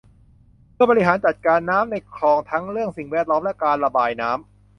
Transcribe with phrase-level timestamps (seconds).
[0.73, 4.41] เพื่อบริหารจัดการน้ำในคลองทั้งเรื่องสิ่งแวดล้อมและการระบายน้ำ